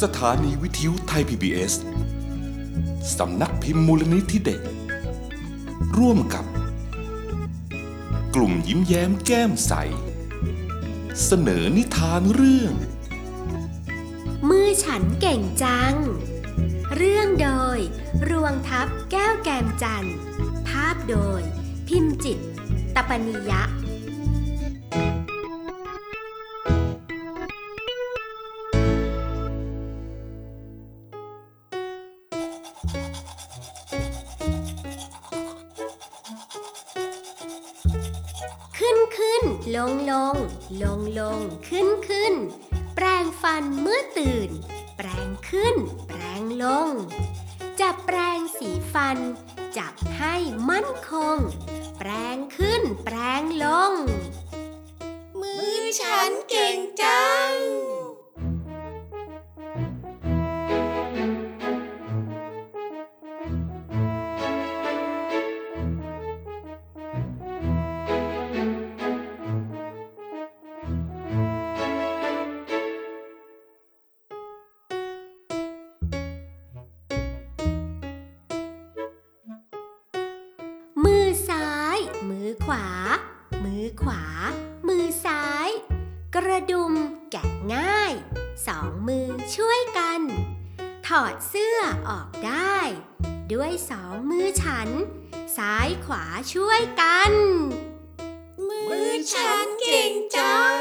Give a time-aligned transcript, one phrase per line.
[0.00, 1.72] สถานีวิทยุไทย PBS
[3.18, 4.60] สำนักพิมพ์มูลนิธิเด็ก
[5.98, 6.44] ร่วมกับ
[8.34, 9.72] กลุ่มยิ้มแย้มแก้มใส
[11.24, 12.72] เสนอนิทานเรื่อง
[14.48, 15.94] มือฉันเก่งจัง
[16.96, 17.78] เรื่องโดย
[18.30, 20.16] รวงทัพแก้วแกมจันทร์
[20.68, 21.40] ภาพโดย
[21.88, 22.38] พิมพ์จิต
[22.94, 23.62] ตปนิยะ
[38.78, 39.42] ขึ้นขึ้น
[39.76, 40.34] ลงลง
[40.82, 41.38] ลงลง
[41.68, 42.34] ขึ้นขึ้น
[42.94, 44.50] แปรงฟันเมื่อตื่น
[44.96, 45.74] แปรงขึ้น
[46.06, 46.88] แปรงลง
[47.80, 49.18] จับแปรงสีฟัน
[49.76, 50.34] จับให้
[50.70, 51.36] มั่นคง
[51.98, 53.92] แปรงขึ้น แปรงลง
[55.40, 57.52] มือฉันเก่งจัง
[82.70, 82.86] วา
[83.64, 84.22] มือขวา
[84.88, 85.68] มือซ้าย
[86.34, 86.92] กระดุม
[87.30, 87.44] แกะ
[87.74, 88.12] ง่าย
[88.66, 90.20] สองมือช่วยกัน
[91.06, 92.76] ถอดเสื้อออกได้
[93.52, 94.88] ด้วยสองมือฉัน
[95.56, 97.32] ซ้ายขวาช่วยกัน
[98.68, 100.77] มือฉันเก่งจัง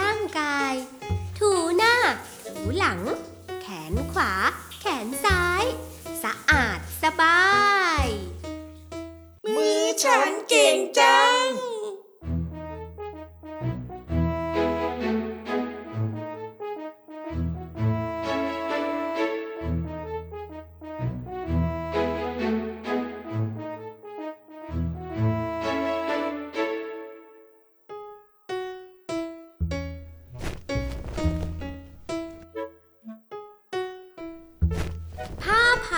[0.00, 0.72] ร่างกาย
[1.38, 1.94] ถูหน้า
[2.48, 3.00] ถูหลัง
[3.62, 4.32] แขนขวา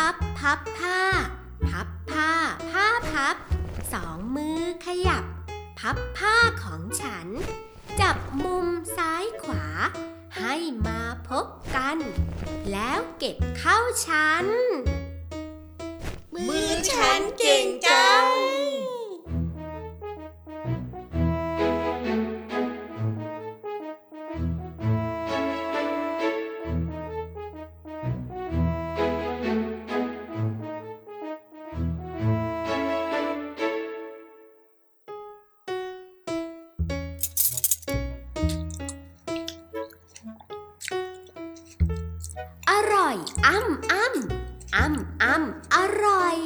[0.08, 1.00] พับพับผ้า
[1.68, 2.30] พับผ้า
[2.70, 3.36] ผ้าพับ
[3.92, 5.24] สองมือขยับ
[5.78, 6.34] พับผ้า
[6.64, 7.26] ของฉัน
[8.00, 8.66] จับมุม
[8.96, 9.66] ซ้ายขวา
[10.38, 10.54] ให้
[10.86, 11.46] มาพบ
[11.76, 11.98] กัน
[12.72, 14.46] แล้วเก็บเข้าชั้น
[16.46, 18.24] มือฉันเก่งจัง
[43.46, 46.36] อ้ำอ้ำอ้ำอ้ำอร่อย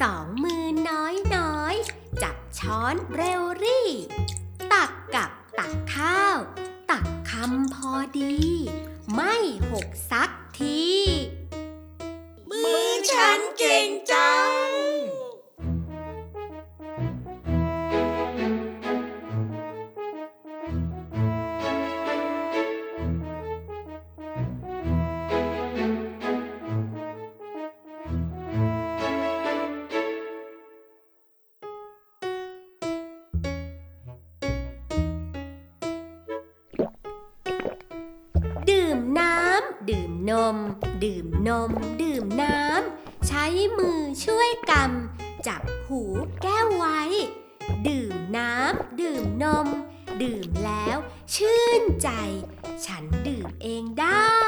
[0.00, 1.74] สองมือน้อยน้อย
[2.22, 3.90] จับช้อนเร็วรี่
[4.72, 6.38] ตักกับตักข้าว
[6.90, 8.36] ตักคำพอดี
[9.14, 9.34] ไม่
[9.70, 10.30] หกสัก
[10.60, 10.82] ที
[12.50, 13.29] มือฉันเก่ง
[40.30, 40.56] นม
[41.04, 41.70] ดื่มนม
[42.02, 43.44] ดื่มน้ำ ใช้
[43.78, 46.02] มือช่วยกำ จับหู
[46.42, 47.00] แก้วไว้
[47.88, 49.66] ดื่มน้ำ ดื่มนม
[50.22, 50.96] ดื่มแล้ว
[51.34, 52.08] ชื่นใจ
[52.86, 54.40] ฉันดื่มเองได้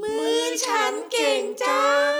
[0.00, 2.14] มือฉันเก่งจัง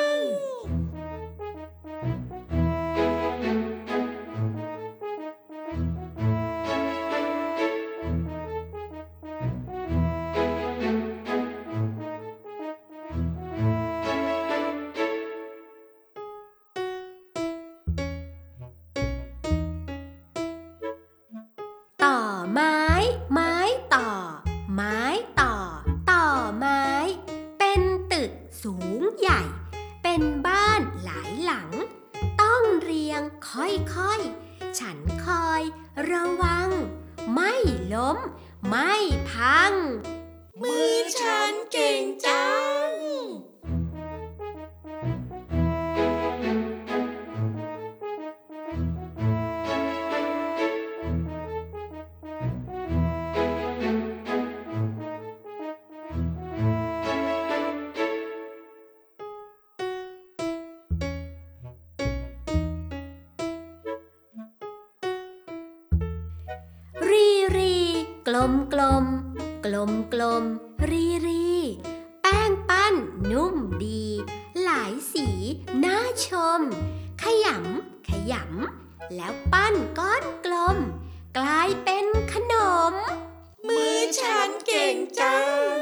[22.52, 22.80] ไม้
[23.32, 23.54] ไม้
[23.94, 24.10] ต่อ
[24.74, 25.00] ไม้
[25.40, 25.54] ต่อ
[26.10, 26.26] ต่อ
[26.58, 26.86] ไม้
[27.58, 27.80] เป็น
[28.12, 28.32] ตึก
[28.62, 29.42] สูงใหญ่
[30.02, 31.70] เป็นบ้านหลายหลัง
[32.42, 35.62] ต้องเรียงค่อยๆ ฉันคอย
[36.10, 36.68] ระวัง
[37.34, 37.54] ไม่
[37.94, 38.18] ล้ม
[38.68, 38.92] ไม่
[39.30, 39.72] พัง
[40.60, 42.79] มือฉันเก่งจัง
[68.48, 69.04] มกลม
[69.64, 70.44] กลมกลม
[70.88, 71.50] รีรี
[72.22, 72.94] แป้งปั้น
[73.30, 74.04] นุ่มดี
[74.62, 75.28] หลายสี
[75.84, 76.28] น่าช
[76.58, 76.60] ม
[77.22, 80.76] ขยำ ขยำ แล้วปั้นก้อนกลม
[81.38, 82.54] กลายเป็นขน
[82.92, 82.94] ม
[83.66, 85.38] มือฉันเก่งจั
[85.74, 85.80] ง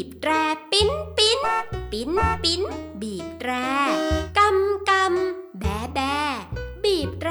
[0.00, 0.32] บีบแตร
[0.72, 1.40] ปิ้นปิ้น
[1.92, 2.10] ปิ้น
[2.44, 2.62] ปิ้น
[3.02, 3.50] บีบแตร
[4.38, 5.64] กำกำแบ
[5.94, 6.00] แบ
[6.82, 7.30] บีบแตร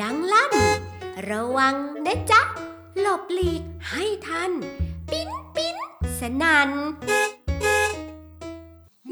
[0.00, 0.52] ดังลั่น
[1.28, 1.74] ระวัง
[2.06, 2.42] นะจ๊ะ
[3.00, 4.52] หลบหลีกให้ทัน
[5.10, 5.76] ปิ้นปิ้น
[6.18, 6.70] สนัน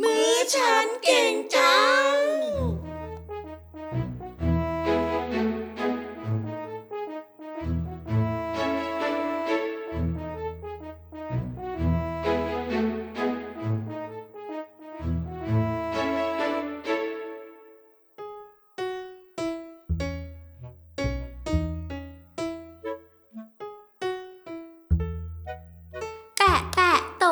[0.01, 1.79] มือฉันเก่งจั
[2.15, 2.20] ง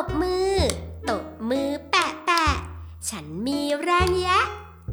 [0.03, 0.55] บมือ
[1.09, 2.53] ตบมือแปะแปะ
[3.09, 4.45] ฉันมีแรงแยะ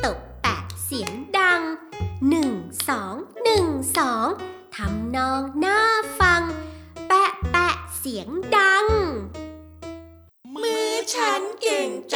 [0.05, 1.63] ตบแปะเสียงดัง
[2.29, 2.53] หนึ่ง
[2.89, 3.15] สอง
[3.45, 3.67] หนึ่ง
[3.99, 4.27] สอง
[4.77, 5.79] ทำนองน่า
[6.21, 6.43] ฟัง
[7.09, 8.87] แปะแปะเสียงดัง
[10.63, 12.16] มือฉันเก่งจ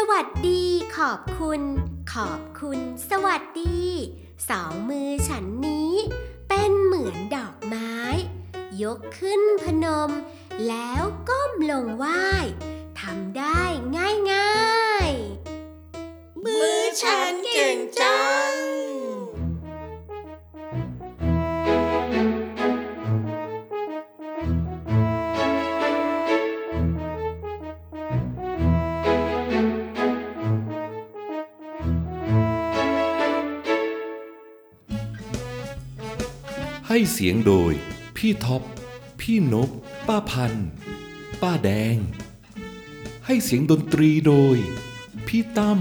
[0.00, 0.64] สวัสดี
[0.98, 1.60] ขอบคุณ
[2.14, 2.78] ขอบคุณ
[3.10, 3.82] สวัสดี
[4.50, 5.92] สองมือฉันนี้
[6.48, 7.96] เป็นเหมือนดอกไม้
[8.82, 10.10] ยกขึ้นพนม
[10.68, 12.28] แล้วก้มลงไหว้
[13.00, 13.62] ทำได้
[14.32, 18.55] ง่ายๆ มือฉันเก่งจัง
[36.98, 37.72] ให้เสียงโดย
[38.16, 38.62] พี่ท็อป
[39.20, 39.70] พี่นบ
[40.08, 40.52] ป้าพัน
[41.42, 41.96] ป้าแดง
[43.26, 44.56] ให้เสียงดนตรีโดย
[45.26, 45.80] พี่ตั้ม